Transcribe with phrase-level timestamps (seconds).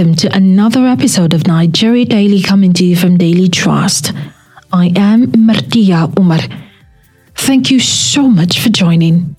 [0.00, 4.14] Welcome to another episode of Nigeria Daily coming to you from Daily Trust.
[4.72, 6.38] I am Martia Umar.
[7.34, 9.36] Thank you so much for joining.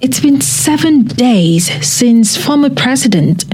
[0.00, 3.44] It's been seven days since former President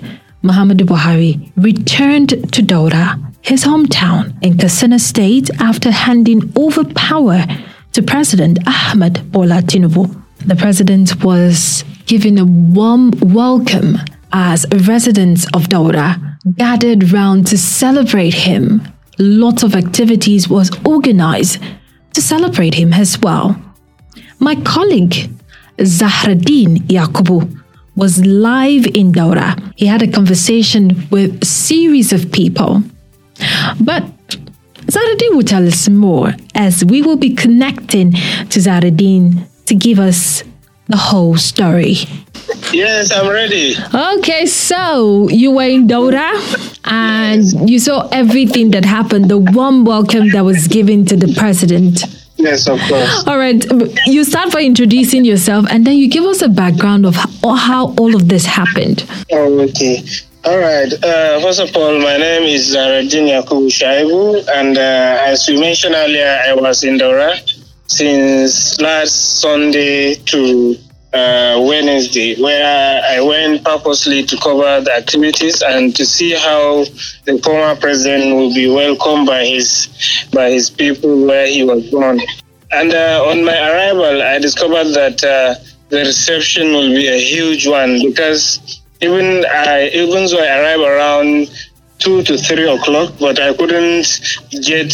[0.45, 7.45] Muhammadu Buhari returned to Daura, his hometown in Katsina State, after handing over power
[7.93, 10.09] to President Ahmed Bola Tinubu.
[10.47, 13.99] The president was given a warm welcome
[14.33, 18.83] as residents of Daura gathered round to celebrate him.
[19.19, 21.63] Lots of activities was organized
[22.15, 23.61] to celebrate him as well.
[24.41, 25.31] My colleague
[25.79, 27.63] Zahraddin Yakubu
[27.95, 29.55] was live in Daura.
[29.77, 32.83] He had a conversation with a series of people.
[33.81, 34.05] But
[34.87, 40.43] Zahraddin will tell us more as we will be connecting to Zahraddin to give us
[40.89, 41.97] the whole story.
[42.73, 43.75] Yes, I'm ready.
[44.19, 46.33] Okay, so you were in Daura
[46.85, 52.05] and you saw everything that happened, the warm welcome that was given to the president.
[52.37, 53.25] Yes, of course.
[53.27, 53.65] All right,
[54.07, 57.95] you start by introducing yourself and then you give us a background of how, how
[57.95, 59.05] all of this happened.
[59.31, 60.03] Oh, okay.
[60.45, 60.93] All right.
[61.05, 65.95] Uh, first of all, my name is Zahraddin Yakubu Shaibu, and uh, as you mentioned
[65.95, 67.37] earlier, I was in Daura
[67.87, 70.75] since last Sunday to
[71.13, 76.87] uh, Wednesday, where I went purposely to cover the activities and to see how
[77.25, 82.19] the former president will be welcomed by his by his people where he was born.
[82.73, 85.55] And uh, on my arrival, I discovered that uh,
[85.91, 91.51] the reception will be a huge one because even I even though I arrived around
[91.99, 94.07] two to three o'clock, but I couldn't
[94.63, 94.93] get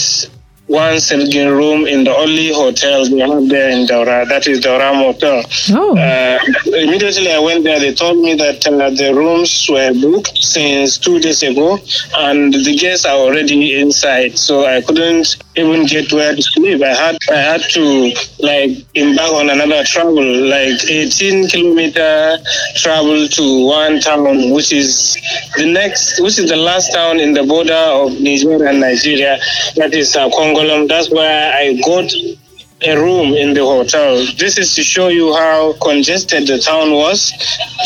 [0.69, 4.93] one single room in the only hotel they have there in Daura, that is Daura
[4.93, 5.43] Motel.
[5.71, 5.97] Oh.
[5.97, 10.99] Uh, immediately I went there, they told me that uh, the rooms were booked since
[10.99, 11.79] two days ago
[12.19, 14.39] and the guests are already inside.
[14.39, 16.83] So I couldn't even get where to sleep.
[16.83, 22.39] I had I had to like embark on another travel, like 18 kilometer
[22.77, 25.17] travel to one town, which is
[25.57, 29.37] the next, which is the last town in the border of Nigeria and Niger,
[29.77, 30.29] that is uh,
[30.89, 32.13] that's where I got
[32.83, 34.25] a room in the hotel.
[34.39, 37.33] This is to show you how congested the town was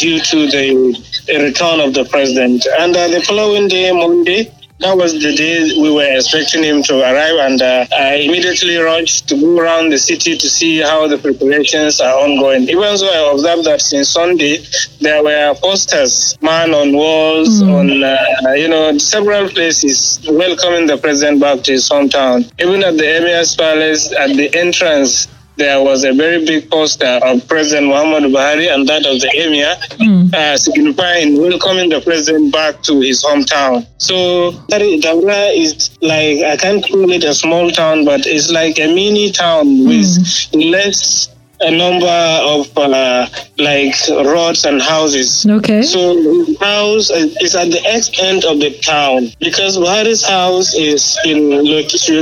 [0.01, 0.95] due to the
[1.29, 2.67] return of the president.
[2.79, 4.53] And uh, the following day, Monday,
[4.83, 9.29] that was the day we were expecting him to arrive, and uh, I immediately rushed
[9.29, 12.63] to go around the city to see how the preparations are ongoing.
[12.63, 14.59] Even though I observed that since Sunday
[15.01, 17.73] there were posters, man on walls, mm.
[17.73, 22.51] on uh, you know several places welcoming the president back to his hometown.
[22.61, 27.47] Even at the Emir's Palace, at the entrance there was a very big poster of
[27.49, 30.33] President Muhammad Buhari and that of the emir, mm.
[30.35, 33.87] uh, signifying welcoming the president back to his hometown.
[33.99, 38.87] So Daura is like I can't call it a small town, but it's like a
[38.87, 40.71] mini town with mm.
[40.71, 41.29] less
[41.63, 43.27] a number of uh,
[43.59, 45.47] like roads and houses.
[45.47, 45.83] Okay.
[45.83, 46.15] So
[46.61, 47.83] house is at the
[48.21, 51.63] end of the town because Buhari's house is in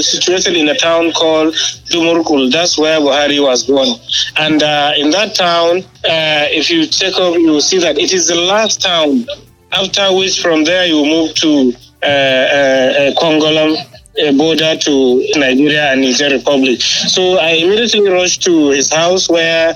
[0.02, 1.54] situated in a town called
[1.90, 2.52] Dumurkul.
[2.52, 3.88] That's where Buhari was born,
[4.36, 8.12] and uh, in that town, uh, if you check off, you will see that it
[8.12, 9.26] is the last town.
[9.72, 13.89] After which, from there you move to uh, uh, Kongolam a
[14.36, 16.80] border to Nigeria and Niger Republic.
[16.80, 19.74] So I immediately rushed to his house where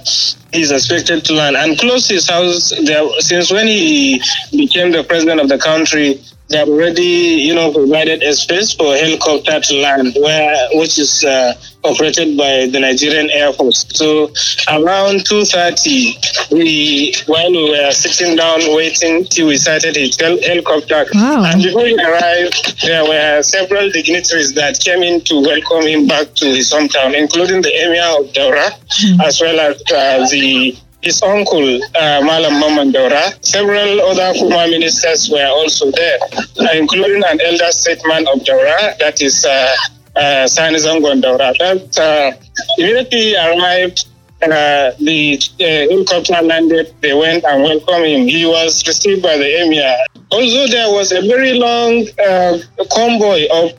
[0.53, 1.56] he's expected to land.
[1.56, 4.22] And close his house, there, since when he
[4.53, 6.21] became the president of the country,
[6.54, 11.53] have already, you know, provided a space for helicopter to land, where which is uh,
[11.84, 13.84] operated by the Nigerian Air Force.
[13.91, 14.33] So
[14.68, 21.45] around 2:30, we while we were sitting down waiting till we sighted his helicopter, wow.
[21.45, 26.34] and before he arrived, there were several dignitaries that came in to welcome him back
[26.34, 29.21] to his hometown, including the Emir of Daura, mm-hmm.
[29.21, 33.33] as well as uh, the his uncle, uh, Malam Mamman Daura.
[33.45, 36.18] Several other former ministers were also there,
[36.60, 39.77] uh, including an elder statesman of Daura, that is uh,
[40.16, 41.21] uh, Sani Zangon.
[41.21, 42.33] That uh,
[42.78, 44.06] immediately arrived.
[44.42, 48.27] Uh, the uh, helicopter landed, they went and welcomed him.
[48.28, 49.97] He was received by the emir.
[50.30, 52.59] Also, there was a very long uh,
[52.92, 53.72] convoy of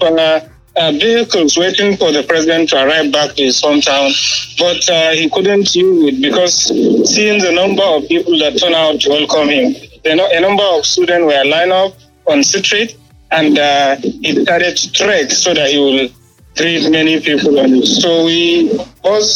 [0.77, 4.11] uh, vehicles waiting for the president to arrive back to his hometown,
[4.59, 6.65] but uh, he couldn't use it because
[7.09, 9.75] seeing the number of people that turned out to welcome him,
[10.05, 11.93] a number of students were lined up
[12.27, 12.97] on street,
[13.31, 16.09] and uh, he decided to trek so that he will
[16.55, 17.85] treat many people on it.
[17.85, 18.69] So we,
[19.03, 19.27] both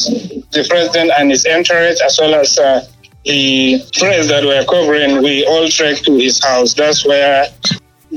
[0.52, 2.86] the president and his entourage, as well as uh,
[3.26, 6.74] the press that were covering, we all trekked to his house.
[6.74, 7.48] That's where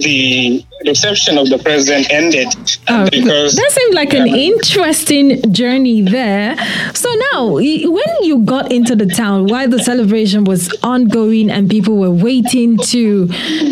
[0.02, 2.49] the reception of the president ended
[2.88, 6.56] oh, because that seemed like an interesting journey there.
[6.94, 11.96] So now, when you got into the town while the celebration was ongoing and people
[11.96, 13.28] were waiting to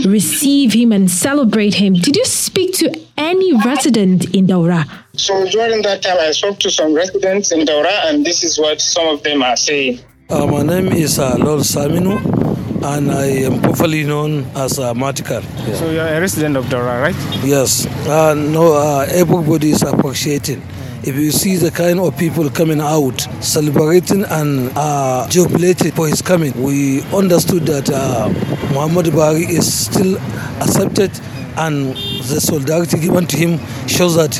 [0.06, 4.86] receive him and celebrate him, did you speak to any resident in Daura?
[5.14, 8.80] So during that time, I spoke to some residents in Daura, and this is what
[8.80, 10.00] some of them are saying.
[10.30, 12.39] Uh, my name is uh, Lord Saminu
[12.82, 15.42] and I am properly known as a Matikar.
[15.68, 15.74] Yeah.
[15.74, 17.14] So you're a resident of Daura, right?
[17.44, 17.86] Yes.
[18.06, 20.62] Uh, no, uh, everybody is appreciating.
[21.02, 26.20] If you see the kind of people coming out, celebrating and uh, jubilating for his
[26.22, 28.28] coming, we understood that uh,
[28.74, 30.16] Muhammad Buhari is still
[30.62, 31.10] accepted
[31.56, 31.94] and
[32.28, 34.34] the solidarity given to him shows that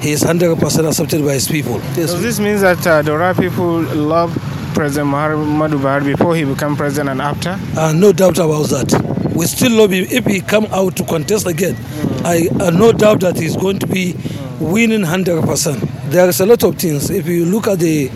[0.00, 1.80] he is 100% accepted by his people.
[1.96, 2.10] Yes.
[2.10, 4.32] So this means that uh, Daura people love
[4.74, 7.58] President Muhammadu Buhari before he became president and after?
[7.78, 9.32] Uh, no doubt about that.
[9.34, 10.04] We still love him.
[10.10, 12.24] If he come out to contest again, mm.
[12.24, 14.14] I uh, no doubt that he's going to be
[14.60, 16.10] winning 100%.
[16.10, 17.10] There's a lot of things.
[17.10, 18.10] If you look at the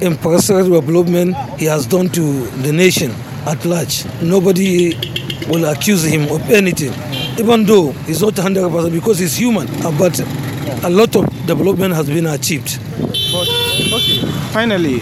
[0.00, 3.10] impressive development he has done to the nation
[3.46, 4.94] at large, nobody
[5.48, 6.92] will accuse him of anything,
[7.38, 9.68] even though he's not 100% because he's human.
[9.84, 10.18] Uh, but
[10.84, 12.78] a lot of development has been achieved.
[13.32, 13.48] But,
[13.92, 14.20] okay.
[14.52, 15.00] Finally,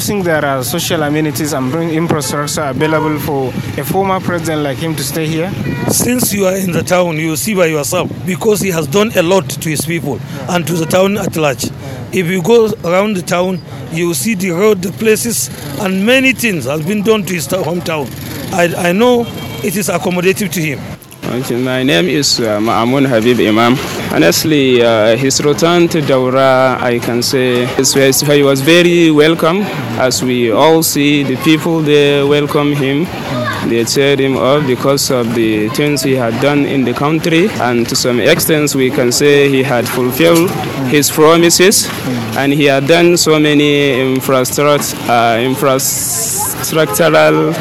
[0.00, 3.48] think there are social amenities and infrastructure available for
[3.80, 5.50] a former president like him to stay here?
[5.90, 9.22] Since you are in the town, you see by yourself because he has done a
[9.22, 10.56] lot to his people yeah.
[10.56, 11.64] and to the town at large.
[11.64, 12.10] Yeah.
[12.12, 13.60] If you go around the town,
[13.92, 15.48] you will see the road, the places,
[15.80, 18.06] and many things has been done to his hometown.
[18.52, 19.24] I, I know
[19.62, 20.95] it is accommodative to him.
[21.28, 23.76] My name is uh, Ma'amun Habib Imam.
[24.12, 29.62] Honestly, uh, his return to Daura, I can say, he was very welcome.
[29.98, 33.06] As we all see, the people there welcome him.
[33.68, 37.88] They cheered him up because of the things he had done in the country, and
[37.88, 40.48] to some extent, we can say he had fulfilled
[40.90, 41.88] his promises,
[42.36, 44.14] and he had done so many uh,
[45.50, 47.52] infrastructural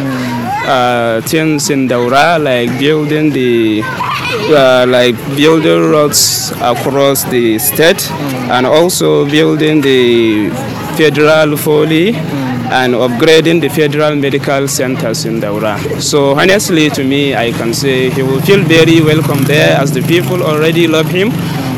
[0.66, 8.50] uh, things in Daura, like building the uh, like building roads across the state, mm.
[8.56, 10.50] and also building the
[10.98, 12.14] federal folly.
[12.14, 12.46] Mm.
[12.66, 15.78] And upgrading the federal medical centers in Daura.
[16.02, 20.02] So, honestly, to me, I can say he will feel very welcome there as the
[20.02, 21.32] people already love him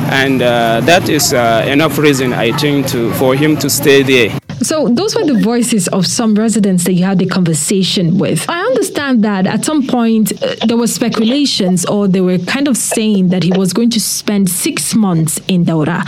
[0.09, 4.46] and uh, that is uh, enough reason I think to for him to stay there.
[4.67, 8.45] So those were the voices of some residents that you had a conversation with.
[8.49, 12.77] I understand that at some point uh, there were speculations or they were kind of
[12.77, 16.03] saying that he was going to spend six months in Daura.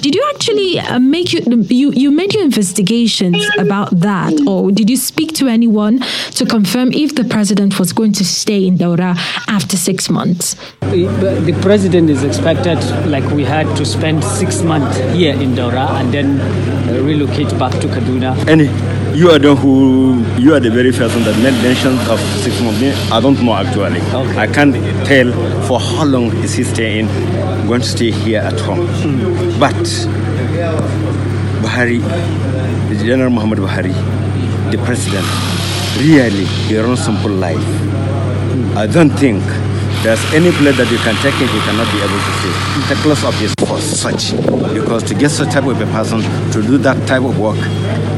[0.00, 4.88] Did you actually uh, make you, you you made your investigations about that, or did
[4.90, 6.00] you speak to anyone
[6.32, 9.14] to confirm if the president was going to stay in Daura
[9.48, 10.54] after six months?
[10.80, 11.06] The,
[11.44, 16.12] the president is expected, like we had, to spend six months here in Daura and
[16.12, 18.36] then uh, relocate back to Kaduna.
[18.48, 18.62] And
[19.14, 22.82] you are the who you are the very person that made mention of six months.
[23.12, 24.00] I don't know actually.
[24.00, 24.38] Okay.
[24.38, 24.74] I can't
[25.06, 25.30] tell
[25.68, 27.06] for how long is he staying,
[27.68, 28.86] going to stay here at home.
[28.88, 29.60] Mm.
[29.60, 29.74] But
[31.62, 32.00] Buhari,
[33.04, 33.94] General Muhammad Buhari,
[34.72, 35.26] the president,
[35.98, 37.56] really he runs simple life.
[37.58, 38.76] Mm.
[38.76, 39.42] I don't think
[40.02, 42.52] there's any place that you can take him, he cannot be able to see.
[42.92, 44.32] The close up is for such.
[44.74, 46.20] Because to get such type of a person
[46.52, 47.56] to do that type of work,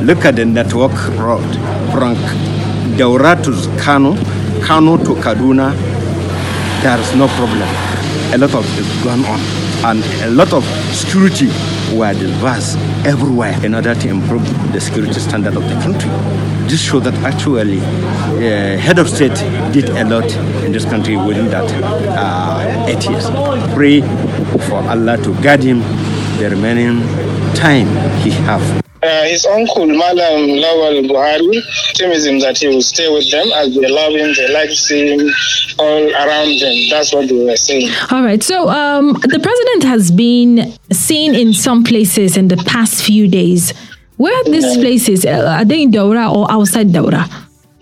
[0.06, 1.42] look at the network road
[1.90, 2.14] from
[2.96, 3.50] Daura to
[3.82, 4.14] Kano,
[4.64, 5.74] Kano to Kaduna,
[6.80, 7.68] there is no problem.
[8.32, 9.40] A lot of is going on.
[9.84, 11.48] And a lot of security
[11.92, 16.10] were dispersed everywhere in order to improve the security standard of the country.
[16.68, 19.34] This shows that actually uh, head of state
[19.72, 20.30] did a lot
[20.64, 21.68] in this country within that
[22.16, 23.28] uh, eight years.
[23.74, 24.02] Pray
[24.68, 25.80] for Allah to guide him
[26.38, 27.02] the remaining
[27.54, 27.88] time
[28.22, 28.85] he have.
[29.06, 31.62] Uh, his uncle, Malam Lawal Buhari,
[31.94, 35.20] told him that he will stay with them as they love him, they like seeing
[35.20, 35.30] him
[35.78, 36.74] all around them.
[36.90, 37.90] That's what they were saying.
[38.10, 38.42] All right.
[38.42, 43.72] So um, the president has been seen in some places in the past few days.
[44.16, 44.82] Where are these yeah.
[44.82, 45.24] places?
[45.24, 47.28] Uh, are they in Daura or outside Daura?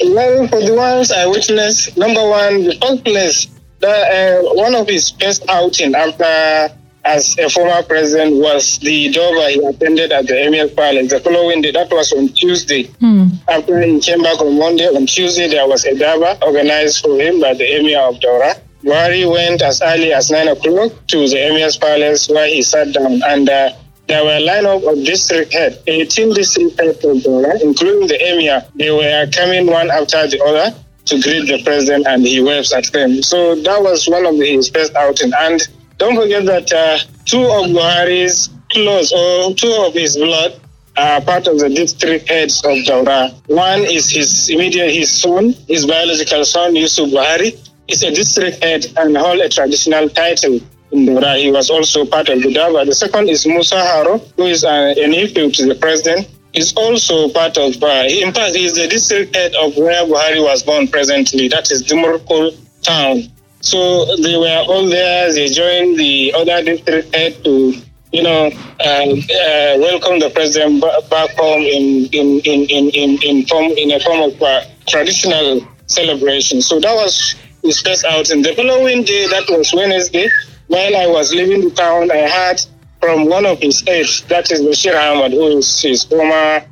[0.03, 3.47] Well, for the ones I witnessed, number one, the first place,
[3.79, 6.75] the, uh, one of his best outing after
[7.05, 11.63] as a former president was the Durbar he attended at the Emir Palace the following
[11.63, 11.71] day.
[11.73, 12.85] That was on Tuesday.
[13.01, 13.33] Mm.
[13.49, 17.41] After he came back on Monday, on Tuesday there was a Durbar organized for him
[17.41, 18.55] by the Emir of Daura.
[18.83, 23.23] Buhari went as early as 9 o'clock to the Emir's Palace where he sat down
[23.25, 23.71] and uh,
[24.07, 28.63] there were a lineup of district heads, 18 district heads of Daura, including the emir.
[28.75, 32.91] They were coming one after the other to greet the president, and he waves at
[32.93, 33.23] them.
[33.23, 35.33] So that was one of his best outing.
[35.39, 35.61] And
[35.99, 40.61] don't forget that uh, two of Buhari's close, or two of his blood,
[40.97, 43.31] are part of the district heads of Daura.
[43.47, 47.59] One is his immediate his son, his biological son, Yusuf Buhari.
[47.87, 50.55] Is a district head and hold a traditional title
[50.91, 51.37] in Daura.
[51.39, 52.87] He was also part of the Durbar.
[52.87, 56.29] The second is Musa Haro, who is uh, a nephew to the president.
[56.55, 60.43] Is also part of, uh, in fact, he is the district head of where Buhari
[60.43, 61.49] was born presently.
[61.49, 63.25] That is Dumurkul town.
[63.65, 65.33] So they were all there.
[65.33, 67.75] They joined the other district head to
[68.15, 70.81] you know, uh, uh, welcome the president
[71.11, 75.67] back home in in in in in, in form in a form of uh, traditional
[75.89, 76.63] celebration.
[76.63, 78.43] So that was his first outing.
[78.43, 80.29] The following day, that was Wednesday,
[80.69, 82.61] while I was leaving the town, I heard
[83.01, 86.65] from one of his aides, that is Bashir Ahmad, who is his former,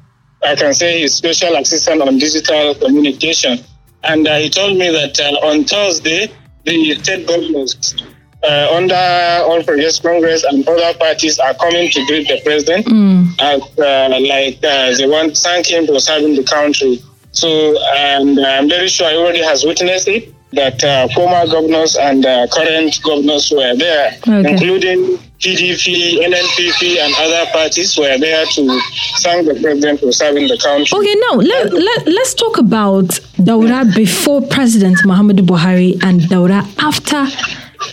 [0.44, 3.58] I can say, his special assistant on digital communication.
[4.04, 6.30] And uh, he told me that uh, on Thursday,
[6.64, 7.95] the state governors
[8.42, 13.26] uh, under All Progressive Congress and other parties are coming to greet the president mm.
[13.40, 17.02] as uh, like uh, they want to thank him for serving the country.
[17.33, 22.25] So and I'm very sure he already has witnessed it that uh, former governors and
[22.26, 24.52] uh, current governors were there, okay.
[24.52, 28.80] including PDP, NNPP, and other parties were there to
[29.21, 30.97] thank the president for serving the country.
[30.99, 33.09] Okay, now let, let, let's talk about
[33.42, 37.25] Daura before President Muhammadu Buhari and Daura after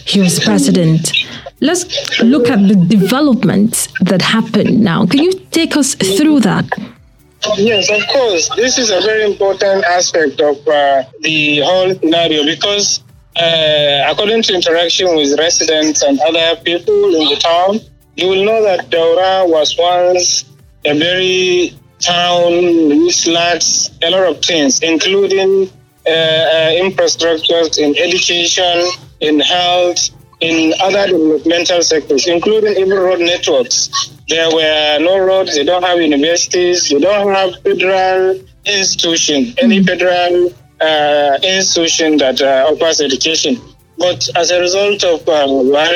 [0.05, 1.11] he was president.
[1.61, 5.05] Let's look at the developments that happened now.
[5.05, 6.65] Can you take us through that?
[7.57, 8.49] Yes, of course.
[8.55, 13.01] This is a very important aspect of uh, the whole scenario because,
[13.35, 17.79] uh, according to interaction with residents and other people in the town,
[18.15, 20.45] you will know that Daura was once
[20.85, 25.69] a very town which lacks a lot of things, including
[26.07, 28.85] uh, uh infrastructures in education,
[29.19, 30.09] in health,
[30.41, 33.89] in other developmental sectors, including even road networks.
[34.29, 39.85] There were no roads, they don't have universities, they don't have federal institution, any mm.
[39.87, 43.59] federal uh, institution that uh, offers education.
[43.97, 45.47] But as a result of uh,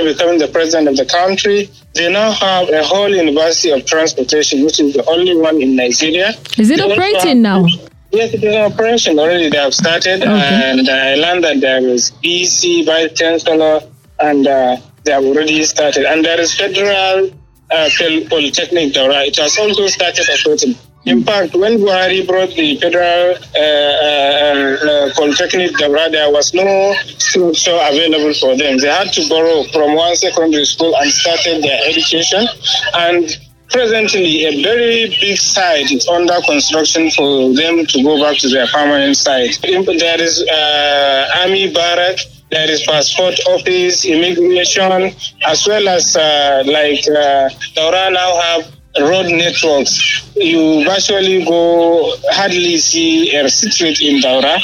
[0.04, 4.80] becoming the president of the country, they now have a whole university of transportation, which
[4.80, 6.34] is the only one in Nigeria.
[6.58, 7.66] Is it operating now?
[8.12, 9.50] Yes, it is an operation already.
[9.50, 10.28] They have started, okay.
[10.30, 13.80] and I learned that there is VC, Vice Chancellor,
[14.20, 16.06] and uh, they have already started.
[16.06, 17.32] And there is Federal
[17.74, 17.90] uh,
[18.30, 19.26] Polytechnic Daura.
[19.26, 20.76] It has also started operating.
[21.06, 27.78] In fact, when Buhari brought the Federal uh, uh, uh Polytechnic there was no structure
[27.92, 28.78] available for them.
[28.78, 32.48] They had to borrow from one secondary school and started their education.
[32.94, 33.28] And
[33.74, 38.68] Presently, a very big site is under construction for them to go back to their
[38.68, 39.58] permanent site.
[39.64, 42.20] There is uh, army barrack,
[42.54, 45.14] there is passport office, immigration,
[45.46, 50.22] as well as uh, like uh, Daura now have road networks.
[50.36, 54.58] You virtually go hardly see a street in Daura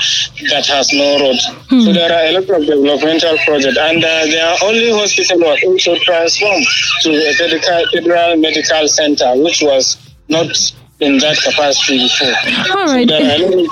[0.51, 1.39] that has no road.
[1.69, 1.81] Hmm.
[1.81, 5.95] So there are a lot of developmental projects, and uh, their only hospital was also
[6.05, 6.65] transformed
[7.01, 10.55] to a federal, federal medical center, which was not
[10.99, 12.77] in that capacity before.
[12.77, 13.07] All right.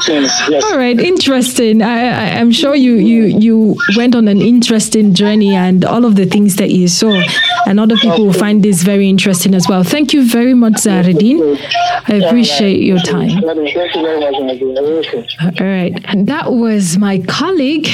[0.01, 0.13] So
[0.49, 0.63] yes.
[0.63, 0.97] All right.
[0.99, 1.81] Interesting.
[1.81, 6.15] I, I, am sure you, you, you went on an interesting journey and all of
[6.15, 7.21] the things that you saw.
[7.65, 9.83] And other people will find this very interesting as well.
[9.83, 11.57] Thank you very much, Zahraddin.
[12.07, 13.41] I appreciate your time.
[13.41, 15.35] Thank you very much.
[15.41, 15.99] All right.
[16.05, 17.87] And that was my colleague.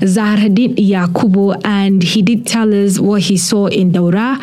[0.00, 4.38] Zahraddin Yakubu, and he did tell us what he saw in Daura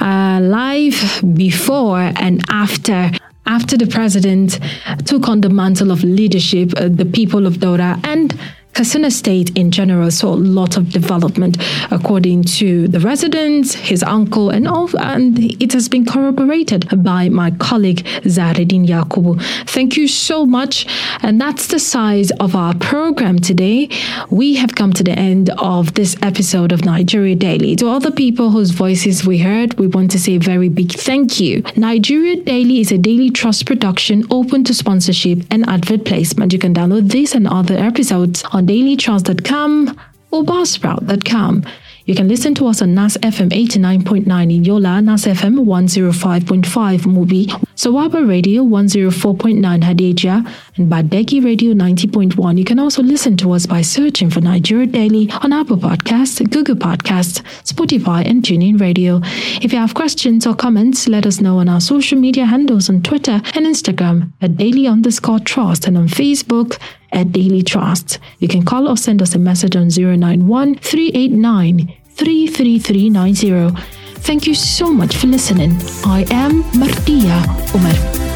[0.00, 3.12] uh, live before and after
[3.46, 4.58] after the president
[5.04, 8.38] took on the mantle of leadership, uh, the people of Daura and
[8.76, 11.56] Katsina State in general saw a lot of development,
[11.90, 14.90] according to the residents, his uncle, and all.
[14.98, 19.42] And it has been corroborated by my colleague Zahraddin Yakubu.
[19.66, 20.86] Thank you so much.
[21.22, 23.88] And that's the size of our program today.
[24.28, 27.76] We have come to the end of this episode of Nigeria Daily.
[27.76, 30.92] To all the people whose voices we heard, we want to say a very big
[30.92, 31.62] thank you.
[31.76, 36.52] Nigeria Daily is a daily trust production open to sponsorship and advert placement.
[36.52, 41.64] You can download this and other episodes on dailytrust.com or buzzsprout.com.
[42.06, 46.62] You can listen to us on NAS FM 89.9 in Yola, NAS FM 105.5
[47.00, 52.58] Mubi, Sawaba Radio 104.9 Hadejia, and Badeggi Radio 90.1.
[52.58, 56.76] You can also listen to us by searching for Nigeria Daily on Apple Podcasts, Google
[56.76, 59.20] Podcasts, Spotify, and TuneIn Radio.
[59.60, 63.02] If you have questions or comments, let us know on our social media handles on
[63.02, 66.78] Twitter and Instagram at daily underscore trust and on Facebook
[67.12, 68.18] at Daily Trust.
[68.38, 73.80] You can call or send us a message on 091 389 33390.
[74.20, 75.72] Thank you so much for listening.
[76.04, 77.44] I am Martia
[77.74, 78.26] Umar.